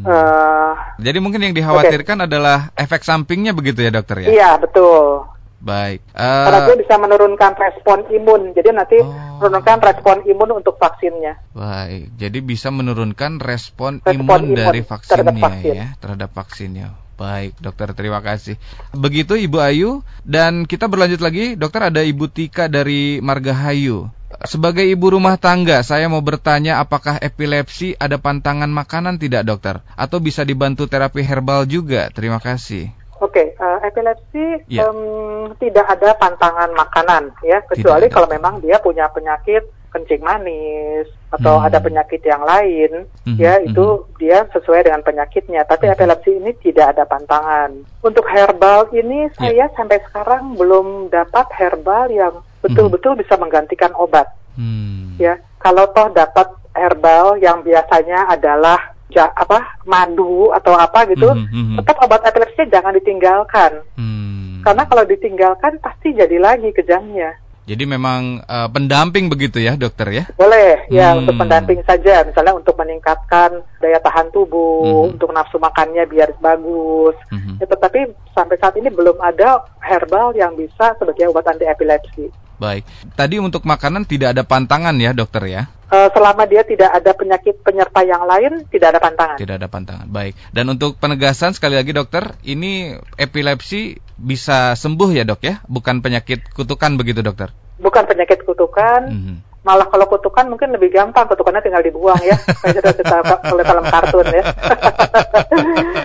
[0.02, 4.28] Uh, Jadi mungkin yang dikhawatirkan adalah efek sampingnya begitu ya dokter ya?
[4.28, 5.30] Iya betul.
[5.62, 6.02] Baik.
[6.10, 8.50] Karena Eh, dia bisa menurunkan respon imun.
[8.50, 9.38] Jadi nanti Oh.
[9.38, 11.38] menurunkan respon imun untuk vaksinnya.
[11.54, 12.18] baik.
[12.18, 15.74] Jadi bisa menurunkan respon, Respon imun, imun dari terhadap vaksinnya vaksin.
[15.78, 16.88] ya, terhadap vaksinnya.
[17.14, 18.58] Baik, dokter, terima kasih.
[18.90, 19.90] Begitu Ibu Ayu
[20.26, 24.10] dan kita berlanjut lagi, dokter ada Ibu Tika dari Margahayu.
[24.42, 29.84] Sebagai ibu rumah tangga, saya mau bertanya apakah epilepsi ada pantangan makanan tidak, dokter?
[29.94, 32.08] Atau bisa dibantu terapi herbal juga?
[32.10, 32.90] Terima kasih.
[33.22, 34.90] Oke, eh, epilepsi Ya.
[34.90, 34.98] em,
[35.62, 41.68] tidak ada pantangan makanan ya, kecuali kalau memang dia punya penyakit kencing manis atau Hmm.
[41.68, 45.68] ada penyakit yang lain, Mhm, ya itu dia sesuai dengan penyakitnya.
[45.68, 47.84] Tapi epilepsi ini tidak ada pantangan.
[48.00, 49.36] Untuk herbal ini Ya.
[49.36, 54.30] saya sampai sekarang belum dapat herbal yang betul-betul bisa menggantikan obat.
[54.54, 55.18] Hmm.
[55.18, 58.78] Ya, kalau toh dapat herbal yang biasanya adalah
[59.12, 61.76] ja, apa madu atau apa gitu, Mhm, mhm.
[61.84, 63.84] tetap obat epilepsi jangan ditinggalkan.
[63.98, 64.64] Hmm.
[64.64, 67.36] Karena kalau ditinggalkan pasti jadi lagi kejangnya.
[67.62, 70.24] Jadi memang eh, pendamping begitu ya, dokter ya?
[70.34, 71.22] Boleh ya Hmm.
[71.22, 75.14] untuk pendamping saja, misalnya untuk meningkatkan daya tahan tubuh, Mhm.
[75.14, 77.14] untuk nafsu makannya biar bagus.
[77.30, 77.62] Mhm.
[77.62, 78.00] Ya, tetapi
[78.34, 82.34] sampai saat ini belum ada herbal yang bisa sebagai obat anti epilepsi.
[82.62, 82.86] Baik.
[83.18, 85.62] Tadi untuk makanan tidak ada pantangan ya, dokter ya?
[85.92, 89.36] Eh, selama dia tidak ada penyakit penyerta yang lain, tidak ada pantangan.
[89.36, 90.06] Tidak ada pantangan.
[90.08, 90.38] Baik.
[90.54, 95.60] Dan untuk penegasan sekali lagi dokter, ini epilepsi bisa sembuh ya, Dok ya?
[95.68, 97.52] Bukan penyakit kutukan begitu, dokter?
[97.76, 99.34] Bukan penyakit kutukan, Mhm.
[99.68, 102.40] malah kalau kutukan mungkin lebih gampang, kutukannya tinggal dibuang ya.
[102.62, 103.16] Saya sudah cerita
[103.52, 104.42] oleh film kartun ya.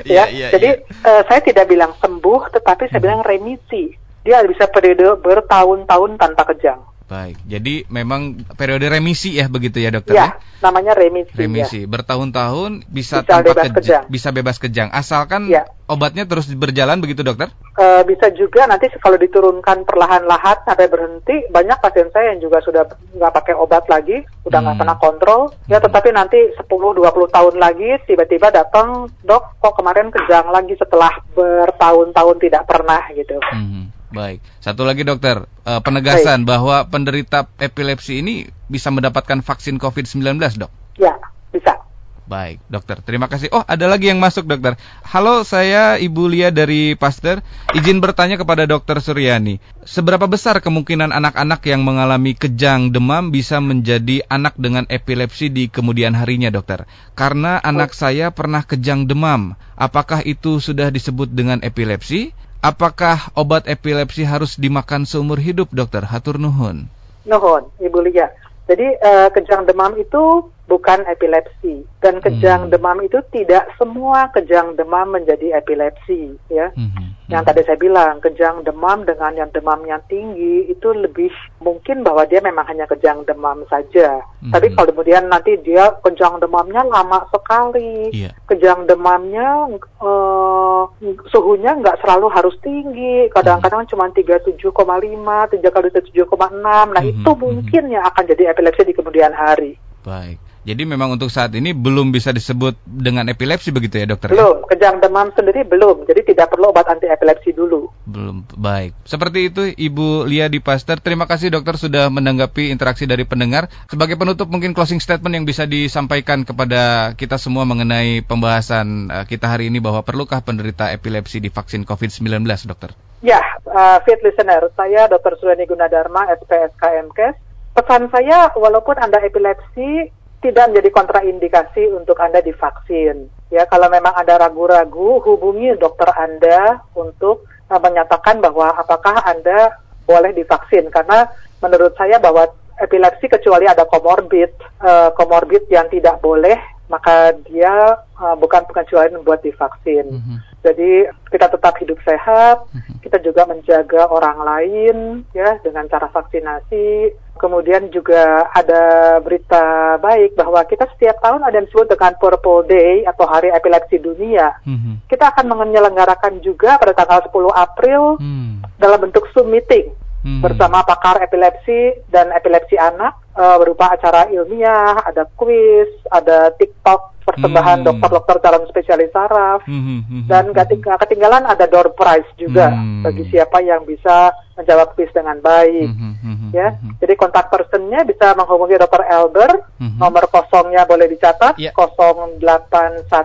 [0.03, 4.06] Iya, ya, iya, jadi eh, saya tidak bilang sembuh, tetapi saya bilang remisi.
[4.27, 6.83] Dia bisa periode bertahun-tahun tanpa kejang.
[7.07, 7.39] Baik.
[7.47, 11.31] Jadi memang periode remisi ya begitu ya, dokter Ya, namanya remisi.
[11.31, 11.39] ya.
[11.39, 14.03] Remisi bertahun-tahun bisa, Bisa tanpa bebas keja- kejang.
[14.11, 15.63] bisa bebas kejang asalkan Ya.
[15.87, 17.47] obatnya terus berjalan begitu dokter?
[17.79, 22.83] Eh, bisa juga nanti kalau diturunkan perlahan-lahan sampai berhenti, banyak pasien saya yang juga sudah
[23.15, 24.81] nggak pakai obat lagi, udah nggak Hmm.
[24.83, 30.75] pernah kontrol, ya tetapi nanti 10-20 tahun lagi tiba-tiba datang, dok kok kemarin kejang lagi
[30.75, 33.39] setelah bertahun-tahun tidak pernah gitu.
[33.39, 33.95] Mhm.
[34.07, 34.39] Baik.
[34.63, 40.71] Satu lagi dokter, eh, penegasan bahwa penderita epilepsi ini bisa mendapatkan vaksin COVID-19 dok?
[40.95, 41.11] Ya,
[41.51, 41.83] bisa.
[42.27, 42.99] Baik, dokter.
[43.03, 43.47] Terima kasih.
[43.55, 44.75] Oh, ada lagi yang masuk, dokter.
[45.03, 47.39] Halo, saya Ibu Lia dari Pasteur.
[47.71, 49.63] Izin bertanya kepada dokter Suryani.
[49.87, 56.15] Seberapa besar kemungkinan anak-anak yang mengalami kejang demam bisa menjadi anak dengan epilepsi di kemudian
[56.19, 56.83] harinya, dokter?
[57.15, 59.55] Karena anak saya pernah kejang demam.
[59.79, 62.35] Apakah itu sudah disebut dengan epilepsi?
[62.61, 66.01] Apakah obat epilepsi harus dimakan seumur hidup, dokter?
[66.01, 66.89] Hatur nuhun.
[67.29, 68.33] Nuhun, Ibu Lia.
[68.67, 72.71] Jadi eh, kejang demam itu bukan epilepsi dan kejang Hmm.
[72.71, 76.75] demam itu tidak semua kejang demam menjadi epilepsi ya.
[76.75, 77.15] Mhm.
[77.27, 81.27] Yang tadi saya bilang, kejang demam dengan yang demamnya tinggi itu lebih
[81.59, 84.23] mungkin bahwa dia memang hanya kejang demam saja.
[84.39, 84.51] Mhm.
[84.55, 88.31] Tapi kalau kemudian nanti dia kejang demamnya lama sekali, Iya.
[88.47, 89.67] kejang demamnya
[89.99, 90.83] eh,
[91.27, 96.91] suhunya nggak selalu harus tinggi, kadang-kadang cuma 37,5, tiga kali 7,6.
[96.91, 99.75] Nah Mhm, itu mungkin yang akan jadi epilepsi di kemudian hari.
[100.05, 100.39] Baik.
[100.67, 104.35] Jadi memang untuk saat ini belum bisa disebut dengan epilepsi begitu ya, dokter?
[104.35, 104.43] ya?
[104.43, 107.87] Belum, kejang demam sendiri belum, jadi tidak perlu obat anti epilepsi dulu.
[108.03, 108.91] Belum baik.
[109.07, 110.99] Seperti itu Ibu Lia di Pasteur.
[110.99, 113.71] Terima kasih dokter sudah menanggapi interaksi dari pendengar.
[113.87, 119.47] Sebagai penutup mungkin closing statement yang bisa disampaikan kepada kita semua mengenai pembahasan eh, kita
[119.47, 122.91] hari ini bahwa perlukah penderita epilepsi divaksin COVID-19, dokter?
[123.23, 123.39] Ya,
[123.71, 125.39] uh, fit listener, saya Dr.
[125.39, 127.35] Suliani Gunadarma, SPSK MKes.
[127.71, 133.29] Pesan saya, walaupun Anda epilepsi, tidak menjadi kontraindikasi untuk Anda divaksin.
[133.49, 139.73] Ya, kalau memang Anda ragu-ragu, hubungi dokter Anda untuk uh, menyatakan bahwa apakah Anda
[140.05, 140.93] boleh divaksin.
[140.93, 141.25] Karena
[141.63, 142.47] menurut saya bahwa
[142.77, 144.53] epilepsi kecuali ada komorbid,
[144.85, 146.55] uh, komorbid yang tidak boleh,
[146.87, 150.07] maka dia uh, bukan pengecualian buat divaksin.
[150.07, 150.35] Mhm.
[150.63, 150.91] Jadi
[151.31, 152.99] kita tetap hidup sehat, Mhm.
[153.03, 154.97] kita juga menjaga orang lain
[155.31, 157.11] ya dengan cara vaksinasi.
[157.37, 158.81] Kemudian juga ada
[159.21, 164.01] berita baik bahwa kita setiap tahun ada yang disebut dengan Purple Day atau Hari Epilepsi
[164.01, 164.57] Dunia.
[164.65, 165.05] Mhm.
[165.05, 168.65] Kita akan menyelenggarakan juga pada tanggal 10 April Hmm.
[168.81, 169.93] dalam bentuk Zoom meeting.
[170.27, 170.43] Hmm.
[170.43, 177.83] bersama pakar epilepsi dan epilepsi anak uh, berupa acara ilmiah, ada kuis, ada TikTok persembahan
[177.83, 177.87] hmm.
[177.91, 180.71] dokter-dokter calon spesialis saraf hmm, hmm, hmm, dan gak
[181.03, 183.03] ketinggalan ada door prize juga hmm.
[183.03, 188.31] bagi siapa yang bisa menjawab kuis dengan baik hmm, hmm, ya jadi kontak personnya bisa
[188.31, 189.99] menghubungi dokter Elber hmm.
[189.99, 191.75] nomor kosongnya boleh dicatat yeah.
[191.75, 193.19] 0815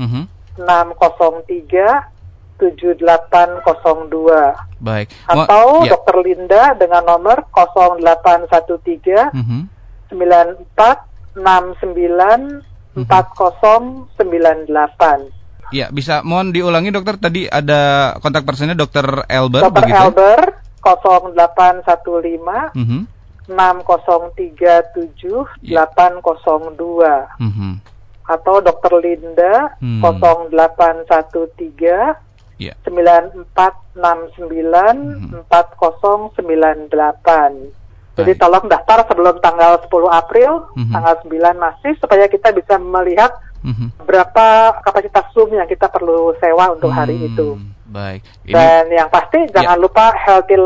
[0.00, 0.24] hmm.
[0.56, 2.13] 603
[2.58, 4.54] 7802.
[4.78, 5.10] Baik.
[5.26, 5.90] Atau ya.
[5.98, 9.66] Dokter Linda dengan nomor 0813 mm -hmm.
[10.14, 12.62] 9469
[12.94, 15.34] 4098.
[15.74, 19.98] Ya, bisa mohon diulangi dokter tadi ada kontak personnya dokter Elber Dokter begitu?
[19.98, 23.02] Elber 0815 mm -hmm.
[23.50, 25.90] 6037 ya.
[25.90, 27.26] 802.
[27.42, 27.82] Mm -hmm.
[28.24, 30.00] Atau dokter Linda hmm.
[30.00, 32.16] 0813
[32.58, 32.74] yeah.
[32.86, 37.84] 9469 4098.
[38.14, 38.42] Jadi Baik.
[38.46, 40.94] tolong daftar sebelum tanggal 10 April, mm -hmm.
[40.94, 43.34] tanggal 9 masih supaya kita bisa melihat
[43.66, 43.88] mm -hmm.
[44.06, 47.58] berapa kapasitas Zoom yang kita perlu sewa untuk mm, hari itu.
[47.90, 48.22] Baik.
[48.46, 48.54] Ini...
[48.54, 49.82] Dan yang pasti jangan ya.
[49.82, 50.58] lupa Healthy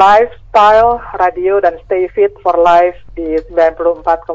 [0.59, 4.27] Lifestyle Radio dan Stay Fit for Life di 94,8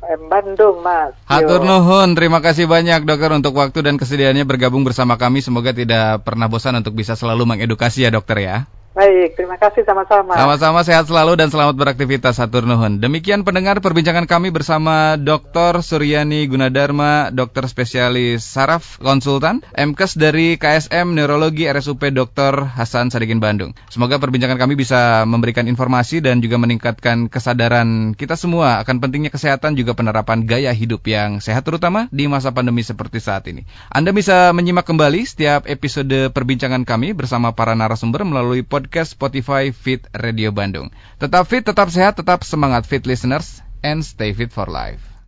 [0.00, 1.12] FM Bandung, Mas.
[1.28, 5.44] Hatur nuhun, terima kasih banyak dokter untuk waktu dan kesediaannya bergabung bersama kami.
[5.44, 8.56] Semoga tidak pernah bosan untuk bisa selalu mengedukasi ya dokter ya.
[8.90, 10.34] Baik, terima kasih sama-sama.
[10.34, 12.98] Sama-sama sehat selalu dan selamat beraktivitas Satur Nuhun.
[12.98, 15.78] Demikian pendengar perbincangan kami bersama Dr.
[15.78, 22.66] Suryani Gunadarma, dokter spesialis saraf konsultan, MKes dari KSM Neurologi RSUP Dr.
[22.66, 23.78] Hasan Sadikin Bandung.
[23.94, 29.78] Semoga perbincangan kami bisa memberikan informasi dan juga meningkatkan kesadaran kita semua akan pentingnya kesehatan
[29.78, 33.62] juga penerapan gaya hidup yang sehat terutama di masa pandemi seperti saat ini.
[33.86, 39.68] Anda bisa menyimak kembali setiap episode perbincangan kami bersama para narasumber melalui podcast podcast Spotify
[39.76, 40.88] Fit Radio Bandung.
[41.20, 45.19] Tetap fit, tetap sehat, tetap semangat fit listeners, and stay fit for life.